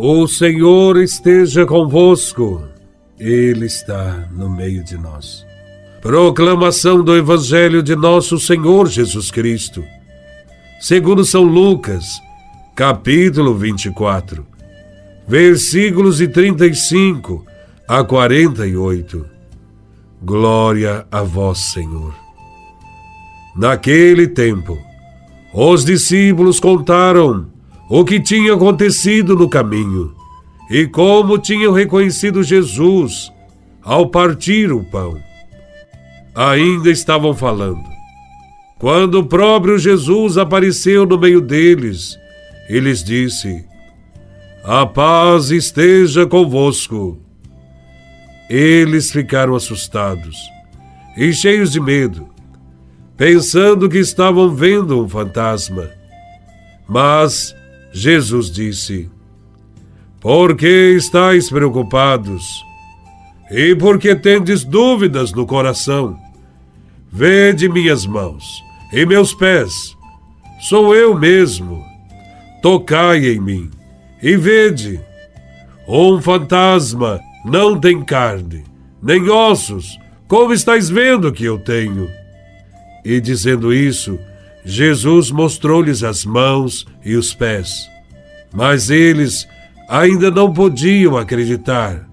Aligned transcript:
O 0.00 0.28
Senhor 0.28 0.96
esteja 0.98 1.66
convosco, 1.66 2.62
Ele 3.18 3.66
está 3.66 4.28
no 4.30 4.48
meio 4.48 4.84
de 4.84 4.96
nós. 4.96 5.44
Proclamação 6.00 7.02
do 7.02 7.16
Evangelho 7.16 7.82
de 7.82 7.96
Nosso 7.96 8.38
Senhor 8.38 8.86
Jesus 8.86 9.32
Cristo, 9.32 9.84
segundo 10.78 11.24
São 11.24 11.42
Lucas, 11.42 12.20
capítulo 12.76 13.56
24, 13.56 14.46
versículos 15.26 16.18
de 16.18 16.28
35 16.28 17.44
a 17.88 18.04
48. 18.04 19.26
Glória 20.22 21.08
a 21.10 21.22
Vós, 21.24 21.58
Senhor. 21.58 22.14
Naquele 23.56 24.28
tempo, 24.28 24.78
os 25.52 25.84
discípulos 25.84 26.60
contaram 26.60 27.57
o 27.88 28.04
que 28.04 28.20
tinha 28.20 28.54
acontecido 28.54 29.34
no 29.34 29.48
caminho 29.48 30.14
e 30.70 30.86
como 30.86 31.38
tinham 31.38 31.72
reconhecido 31.72 32.42
Jesus 32.42 33.32
ao 33.82 34.08
partir 34.08 34.70
o 34.70 34.84
pão. 34.84 35.18
Ainda 36.34 36.90
estavam 36.90 37.34
falando. 37.34 37.82
Quando 38.78 39.20
o 39.20 39.26
próprio 39.26 39.78
Jesus 39.78 40.36
apareceu 40.36 41.04
no 41.04 41.18
meio 41.18 41.40
deles, 41.40 42.16
e 42.68 42.78
lhes 42.78 43.02
disse: 43.02 43.64
A 44.62 44.86
paz 44.86 45.50
esteja 45.50 46.26
convosco. 46.26 47.18
Eles 48.48 49.10
ficaram 49.10 49.54
assustados 49.54 50.38
e 51.16 51.32
cheios 51.32 51.72
de 51.72 51.80
medo, 51.80 52.28
pensando 53.16 53.88
que 53.88 53.98
estavam 53.98 54.54
vendo 54.54 55.02
um 55.02 55.08
fantasma. 55.08 55.90
Mas 56.88 57.54
Jesus 57.92 58.50
disse: 58.50 59.08
Por 60.20 60.56
que 60.56 60.94
estáis 60.96 61.48
preocupados? 61.48 62.44
E 63.50 63.74
por 63.74 63.98
que 63.98 64.14
tendes 64.14 64.62
dúvidas 64.64 65.32
no 65.32 65.46
coração? 65.46 66.18
Vede 67.10 67.68
minhas 67.68 68.04
mãos 68.04 68.44
e 68.92 69.04
meus 69.06 69.34
pés, 69.34 69.96
sou 70.60 70.94
eu 70.94 71.14
mesmo. 71.18 71.84
Tocai 72.62 73.26
em 73.26 73.40
mim 73.40 73.70
e 74.22 74.36
vede. 74.36 75.00
Um 75.86 76.20
fantasma 76.20 77.20
não 77.44 77.78
tem 77.78 78.02
carne, 78.02 78.64
nem 79.02 79.30
ossos, 79.30 79.98
como 80.26 80.52
estáis 80.52 80.90
vendo 80.90 81.32
que 81.32 81.44
eu 81.44 81.58
tenho. 81.58 82.10
E 83.04 83.20
dizendo 83.20 83.72
isso, 83.72 84.18
Jesus 84.70 85.30
mostrou-lhes 85.30 86.04
as 86.04 86.26
mãos 86.26 86.86
e 87.02 87.16
os 87.16 87.32
pés. 87.32 87.88
Mas 88.52 88.90
eles 88.90 89.48
ainda 89.88 90.30
não 90.30 90.52
podiam 90.52 91.16
acreditar, 91.16 92.06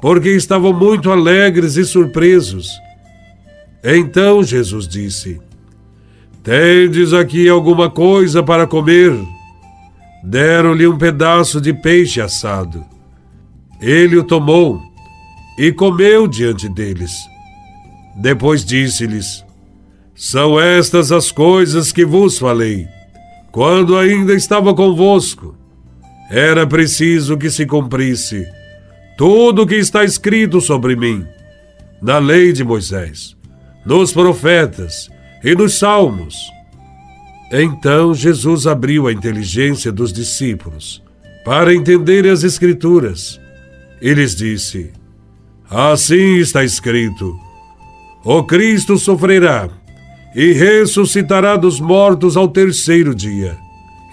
porque 0.00 0.28
estavam 0.28 0.72
muito 0.72 1.10
alegres 1.10 1.76
e 1.76 1.84
surpresos. 1.84 2.68
Então 3.82 4.44
Jesus 4.44 4.86
disse: 4.86 5.40
Tendes 6.44 7.12
aqui 7.12 7.48
alguma 7.48 7.90
coisa 7.90 8.44
para 8.44 8.64
comer? 8.64 9.18
Deram-lhe 10.22 10.86
um 10.86 10.96
pedaço 10.96 11.60
de 11.60 11.74
peixe 11.74 12.20
assado. 12.20 12.84
Ele 13.80 14.16
o 14.16 14.22
tomou 14.22 14.80
e 15.58 15.72
comeu 15.72 16.28
diante 16.28 16.68
deles. 16.68 17.12
Depois 18.14 18.64
disse-lhes: 18.64 19.44
são 20.14 20.60
estas 20.60 21.10
as 21.10 21.32
coisas 21.32 21.92
que 21.92 22.04
vos 22.04 22.38
falei, 22.38 22.86
quando 23.50 23.96
ainda 23.96 24.34
estava 24.34 24.74
convosco. 24.74 25.56
Era 26.30 26.66
preciso 26.66 27.36
que 27.36 27.50
se 27.50 27.66
cumprisse 27.66 28.46
tudo 29.16 29.62
o 29.62 29.66
que 29.66 29.76
está 29.76 30.04
escrito 30.04 30.60
sobre 30.60 30.96
mim, 30.96 31.26
na 32.00 32.18
lei 32.18 32.52
de 32.52 32.64
Moisés, 32.64 33.36
nos 33.84 34.12
profetas 34.12 35.10
e 35.44 35.54
nos 35.54 35.78
salmos. 35.78 36.34
Então 37.52 38.14
Jesus 38.14 38.66
abriu 38.66 39.06
a 39.06 39.12
inteligência 39.12 39.92
dos 39.92 40.12
discípulos 40.12 41.02
para 41.44 41.74
entenderem 41.74 42.30
as 42.30 42.42
Escrituras. 42.42 43.38
E 44.00 44.14
lhes 44.14 44.34
disse: 44.34 44.90
Assim 45.70 46.36
está 46.36 46.64
escrito: 46.64 47.38
O 48.24 48.42
Cristo 48.42 48.96
sofrerá 48.98 49.68
e 50.34 50.52
ressuscitará 50.52 51.56
dos 51.56 51.80
mortos 51.80 52.36
ao 52.36 52.48
terceiro 52.48 53.14
dia. 53.14 53.56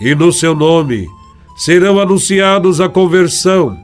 E 0.01 0.13
no 0.15 0.31
seu 0.31 0.55
nome 0.55 1.07
serão 1.55 1.99
anunciados 1.99 2.79
a 2.79 2.87
conversão 2.87 3.77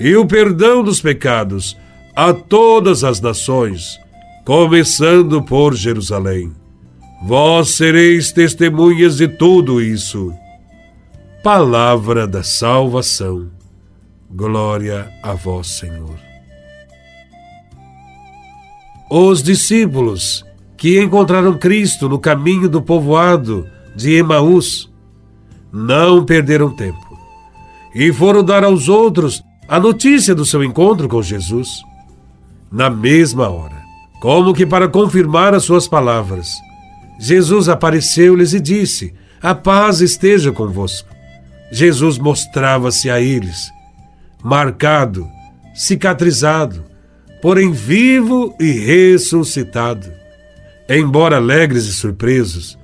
e 0.00 0.14
o 0.16 0.26
perdão 0.26 0.82
dos 0.82 1.00
pecados 1.00 1.76
a 2.14 2.32
todas 2.32 3.04
as 3.04 3.20
nações, 3.20 3.98
começando 4.44 5.42
por 5.42 5.74
Jerusalém. 5.74 6.52
Vós 7.22 7.70
sereis 7.70 8.32
testemunhas 8.32 9.16
de 9.16 9.28
tudo 9.28 9.80
isso. 9.80 10.32
Palavra 11.42 12.26
da 12.26 12.42
salvação. 12.42 13.50
Glória 14.30 15.10
a 15.22 15.32
vós, 15.32 15.66
Senhor. 15.66 16.18
Os 19.10 19.42
discípulos 19.42 20.44
que 20.78 21.02
encontraram 21.02 21.58
Cristo 21.58 22.08
no 22.08 22.18
caminho 22.18 22.68
do 22.68 22.80
povoado 22.80 23.66
de 23.94 24.14
Emaús, 24.14 24.88
não 25.72 26.24
perderam 26.24 26.70
tempo 26.70 27.08
e 27.94 28.12
foram 28.12 28.44
dar 28.44 28.62
aos 28.62 28.88
outros 28.88 29.42
a 29.68 29.80
notícia 29.80 30.34
do 30.34 30.46
seu 30.46 30.62
encontro 30.62 31.08
com 31.08 31.20
Jesus. 31.20 31.68
Na 32.70 32.88
mesma 32.88 33.48
hora, 33.48 33.82
como 34.20 34.54
que 34.54 34.64
para 34.64 34.88
confirmar 34.88 35.52
as 35.52 35.64
suas 35.64 35.88
palavras, 35.88 36.54
Jesus 37.18 37.68
apareceu-lhes 37.68 38.52
e 38.52 38.60
disse: 38.60 39.12
A 39.42 39.54
paz 39.54 40.00
esteja 40.00 40.52
convosco. 40.52 41.08
Jesus 41.72 42.18
mostrava-se 42.18 43.10
a 43.10 43.20
eles, 43.20 43.70
marcado, 44.42 45.28
cicatrizado, 45.74 46.84
porém 47.42 47.72
vivo 47.72 48.54
e 48.60 48.70
ressuscitado. 48.70 50.17
Embora 50.88 51.36
alegres 51.36 51.84
e 51.84 51.92
surpresos, 51.92 52.78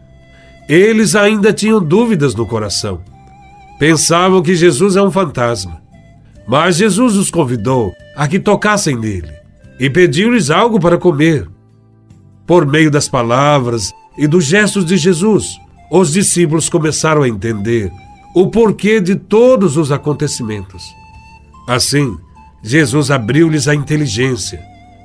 eles 0.69 1.15
ainda 1.15 1.53
tinham 1.53 1.83
dúvidas 1.83 2.35
no 2.35 2.47
coração. 2.47 3.01
Pensavam 3.79 4.43
que 4.43 4.55
Jesus 4.55 4.97
é 4.97 5.03
um 5.03 5.11
fantasma. 5.11 5.83
Mas 6.47 6.77
Jesus 6.77 7.17
os 7.17 7.31
convidou 7.31 7.95
a 8.15 8.29
que 8.29 8.39
tocassem 8.39 8.97
nele 8.97 9.33
e 9.81 9.89
pediu-lhes 9.89 10.51
algo 10.51 10.79
para 10.79 10.99
comer. 10.99 11.49
Por 12.47 12.67
meio 12.67 12.91
das 12.91 13.09
palavras 13.09 13.93
e 14.19 14.27
dos 14.27 14.45
gestos 14.45 14.85
de 14.85 14.97
Jesus, 14.97 15.59
os 15.91 16.13
discípulos 16.13 16.69
começaram 16.69 17.23
a 17.23 17.29
entender 17.29 17.91
o 18.35 18.49
porquê 18.49 19.01
de 19.01 19.17
todos 19.17 19.77
os 19.77 19.91
acontecimentos. 19.91 20.85
Assim, 21.67 22.17
Jesus 22.63 23.11
abriu-lhes 23.11 23.67
a 23.67 23.75
inteligência 23.75 24.63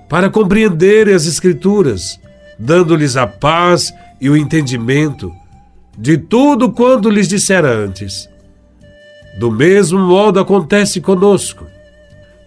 para 0.10 0.30
compreenderem 0.30 1.14
as 1.14 1.26
Escrituras 1.26 2.20
dando-lhes 2.60 3.16
a 3.16 3.26
paz 3.26 3.94
e 4.20 4.30
o 4.30 4.36
entendimento 4.36 5.34
de 5.98 6.18
tudo 6.18 6.72
quanto 6.72 7.10
lhes 7.10 7.28
dissera 7.28 7.70
antes. 7.74 8.30
Do 9.40 9.50
mesmo 9.50 10.00
modo 10.00 10.40
acontece 10.40 11.00
conosco. 11.00 11.66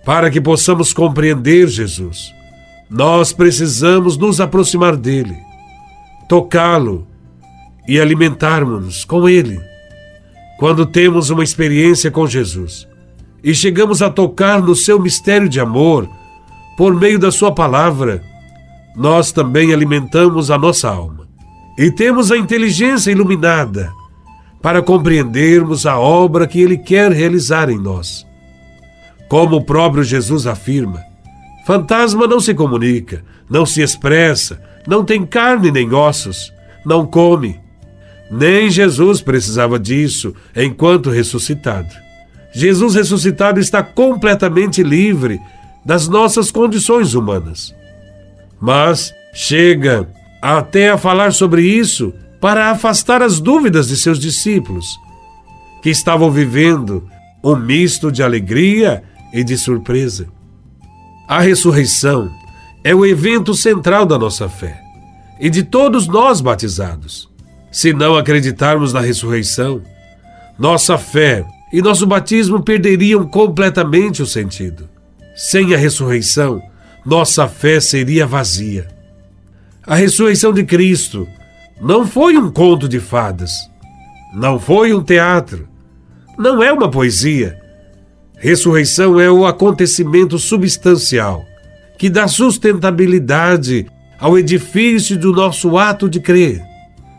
Para 0.04 0.30
que 0.30 0.40
possamos 0.40 0.92
compreender 0.92 1.68
Jesus, 1.68 2.34
nós 2.90 3.32
precisamos 3.32 4.16
nos 4.18 4.40
aproximar 4.40 4.96
dele, 4.96 5.36
tocá-lo 6.28 7.06
e 7.86 8.00
alimentarmos-nos 8.00 9.04
com 9.04 9.28
ele. 9.28 9.60
Quando 10.58 10.84
temos 10.84 11.30
uma 11.30 11.44
experiência 11.44 12.10
com 12.10 12.26
Jesus 12.26 12.88
e 13.44 13.54
chegamos 13.54 14.02
a 14.02 14.10
tocar 14.10 14.60
no 14.60 14.74
seu 14.74 15.00
mistério 15.00 15.48
de 15.48 15.60
amor 15.60 16.08
por 16.76 16.94
meio 16.94 17.18
da 17.18 17.30
sua 17.30 17.52
palavra, 17.52 18.22
nós 18.94 19.32
também 19.32 19.72
alimentamos 19.72 20.50
a 20.50 20.58
nossa 20.58 20.88
alma 20.88 21.26
e 21.78 21.90
temos 21.90 22.30
a 22.30 22.36
inteligência 22.36 23.10
iluminada 23.10 23.90
para 24.60 24.82
compreendermos 24.82 25.86
a 25.86 25.98
obra 25.98 26.46
que 26.46 26.60
Ele 26.60 26.76
quer 26.76 27.10
realizar 27.10 27.70
em 27.70 27.78
nós. 27.78 28.26
Como 29.28 29.56
o 29.56 29.64
próprio 29.64 30.04
Jesus 30.04 30.46
afirma, 30.46 31.00
fantasma 31.66 32.26
não 32.26 32.38
se 32.38 32.54
comunica, 32.54 33.24
não 33.48 33.64
se 33.64 33.80
expressa, 33.80 34.62
não 34.86 35.04
tem 35.04 35.24
carne 35.24 35.70
nem 35.70 35.92
ossos, 35.92 36.52
não 36.84 37.06
come. 37.06 37.58
Nem 38.30 38.70
Jesus 38.70 39.20
precisava 39.20 39.78
disso 39.78 40.34
enquanto 40.54 41.10
ressuscitado. 41.10 41.94
Jesus 42.54 42.94
ressuscitado 42.94 43.58
está 43.58 43.82
completamente 43.82 44.82
livre 44.82 45.40
das 45.84 46.06
nossas 46.06 46.50
condições 46.50 47.14
humanas 47.14 47.74
mas 48.62 49.12
chega 49.34 50.08
até 50.40 50.90
a 50.90 50.96
falar 50.96 51.32
sobre 51.32 51.62
isso 51.62 52.14
para 52.40 52.70
afastar 52.70 53.20
as 53.20 53.40
dúvidas 53.40 53.88
de 53.88 53.96
seus 53.96 54.20
discípulos, 54.20 54.86
que 55.82 55.90
estavam 55.90 56.30
vivendo 56.30 57.04
um 57.42 57.56
misto 57.56 58.12
de 58.12 58.22
alegria 58.22 59.02
e 59.32 59.42
de 59.42 59.58
surpresa. 59.58 60.28
A 61.26 61.40
ressurreição 61.40 62.30
é 62.84 62.94
o 62.94 63.04
evento 63.04 63.52
central 63.52 64.06
da 64.06 64.16
nossa 64.16 64.48
fé 64.48 64.80
e 65.40 65.50
de 65.50 65.64
todos 65.64 66.06
nós 66.06 66.40
batizados. 66.40 67.28
Se 67.70 67.92
não 67.92 68.16
acreditarmos 68.16 68.92
na 68.92 69.00
ressurreição, 69.00 69.82
nossa 70.56 70.96
fé 70.96 71.44
e 71.72 71.82
nosso 71.82 72.06
batismo 72.06 72.62
perderiam 72.62 73.26
completamente 73.26 74.22
o 74.22 74.26
sentido. 74.26 74.88
Sem 75.34 75.74
a 75.74 75.78
ressurreição, 75.78 76.62
nossa 77.04 77.48
fé 77.48 77.80
seria 77.80 78.26
vazia. 78.26 78.88
A 79.84 79.96
ressurreição 79.96 80.52
de 80.52 80.64
Cristo 80.64 81.26
não 81.80 82.06
foi 82.06 82.36
um 82.38 82.50
conto 82.50 82.88
de 82.88 83.00
fadas, 83.00 83.50
não 84.32 84.58
foi 84.58 84.92
um 84.92 85.02
teatro, 85.02 85.68
não 86.38 86.62
é 86.62 86.72
uma 86.72 86.90
poesia. 86.90 87.60
Ressurreição 88.36 89.20
é 89.20 89.30
o 89.30 89.44
acontecimento 89.46 90.38
substancial 90.38 91.44
que 91.98 92.08
dá 92.08 92.26
sustentabilidade 92.26 93.86
ao 94.18 94.38
edifício 94.38 95.18
do 95.18 95.32
nosso 95.32 95.76
ato 95.76 96.08
de 96.08 96.20
crer, 96.20 96.62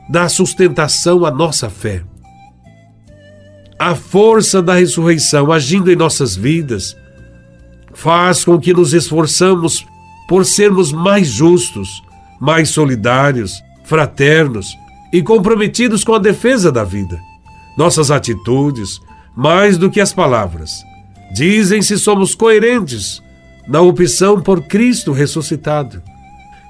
dá 0.09 0.27
sustentação 0.29 1.25
à 1.25 1.31
nossa 1.31 1.69
fé. 1.69 2.01
A 3.77 3.95
força 3.95 4.61
da 4.61 4.75
ressurreição 4.75 5.51
agindo 5.51 5.91
em 5.91 5.95
nossas 5.95 6.35
vidas 6.35 6.95
faz 7.93 8.43
com 8.43 8.59
que 8.59 8.73
nos 8.73 8.93
esforçamos 8.93 9.85
por 10.27 10.45
sermos 10.45 10.91
mais 10.91 11.27
justos, 11.27 12.03
mais 12.39 12.69
solidários, 12.69 13.61
fraternos 13.83 14.75
e 15.11 15.21
comprometidos 15.21 16.03
com 16.03 16.13
a 16.13 16.19
defesa 16.19 16.71
da 16.71 16.83
vida. 16.83 17.19
Nossas 17.77 18.11
atitudes, 18.11 18.99
mais 19.35 19.77
do 19.77 19.89
que 19.89 20.01
as 20.01 20.13
palavras, 20.13 20.83
dizem 21.33 21.81
se 21.81 21.97
somos 21.97 22.35
coerentes 22.35 23.21
na 23.67 23.81
opção 23.81 24.41
por 24.41 24.61
Cristo 24.63 25.11
ressuscitado, 25.11 26.01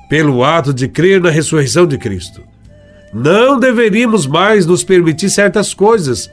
pelo 0.10 0.44
ato 0.44 0.74
de 0.74 0.88
crer 0.88 1.22
na 1.22 1.30
ressurreição 1.30 1.86
de 1.88 1.98
Cristo. 1.98 2.42
Não 3.14 3.60
deveríamos 3.60 4.26
mais 4.26 4.66
nos 4.66 4.84
permitir 4.84 5.30
certas 5.30 5.74
coisas 5.74 6.30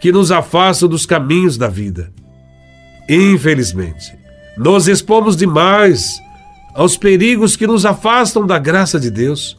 que 0.00 0.12
nos 0.12 0.30
afastam 0.30 0.88
dos 0.88 1.04
caminhos 1.04 1.56
da 1.56 1.68
vida. 1.68 2.12
Infelizmente, 3.08 4.18
nos 4.56 4.86
expomos 4.86 5.36
demais 5.36 6.20
aos 6.74 6.96
perigos 6.96 7.56
que 7.56 7.66
nos 7.66 7.86
afastam 7.86 8.46
da 8.46 8.58
graça 8.58 9.00
de 9.00 9.10
Deus. 9.10 9.56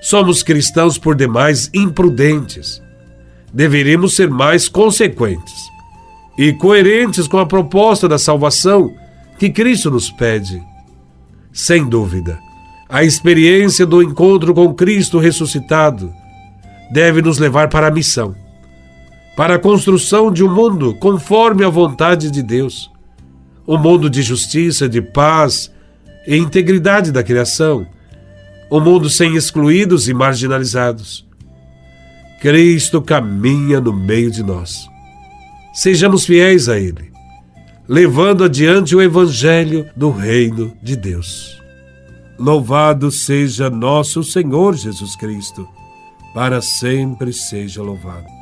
Somos 0.00 0.42
cristãos 0.42 0.96
por 0.96 1.14
demais 1.14 1.70
imprudentes. 1.74 2.80
Deveríamos 3.52 4.16
ser 4.16 4.30
mais 4.30 4.68
consequentes 4.68 5.54
e 6.38 6.52
coerentes 6.52 7.28
com 7.28 7.38
a 7.38 7.46
proposta 7.46 8.08
da 8.08 8.18
salvação 8.18 8.94
que 9.38 9.50
Cristo 9.50 9.90
nos 9.90 10.10
pede. 10.10 10.62
Sem 11.52 11.84
dúvida, 11.84 12.38
a 12.88 13.04
experiência 13.04 13.84
do 13.84 14.02
encontro 14.02 14.54
com 14.54 14.72
Cristo 14.72 15.18
ressuscitado 15.18 16.12
deve 16.90 17.20
nos 17.20 17.38
levar 17.38 17.68
para 17.68 17.88
a 17.88 17.90
missão 17.90 18.34
para 19.38 19.54
a 19.54 19.58
construção 19.58 20.32
de 20.32 20.42
um 20.42 20.52
mundo 20.52 20.96
conforme 20.96 21.64
a 21.64 21.68
vontade 21.68 22.28
de 22.28 22.42
Deus. 22.42 22.90
Um 23.68 23.78
mundo 23.78 24.10
de 24.10 24.20
justiça, 24.20 24.88
de 24.88 25.00
paz 25.00 25.72
e 26.26 26.36
integridade 26.36 27.12
da 27.12 27.22
criação. 27.22 27.86
Um 28.68 28.80
mundo 28.80 29.08
sem 29.08 29.36
excluídos 29.36 30.08
e 30.08 30.12
marginalizados. 30.12 31.24
Cristo 32.40 33.00
caminha 33.00 33.80
no 33.80 33.92
meio 33.92 34.28
de 34.28 34.42
nós. 34.42 34.88
Sejamos 35.72 36.26
fiéis 36.26 36.68
a 36.68 36.76
Ele, 36.76 37.12
levando 37.86 38.42
adiante 38.42 38.96
o 38.96 39.00
Evangelho 39.00 39.88
do 39.94 40.10
Reino 40.10 40.76
de 40.82 40.96
Deus. 40.96 41.62
Louvado 42.36 43.08
seja 43.12 43.70
nosso 43.70 44.24
Senhor 44.24 44.74
Jesus 44.74 45.14
Cristo, 45.14 45.68
para 46.34 46.60
sempre 46.60 47.32
seja 47.32 47.80
louvado. 47.80 48.37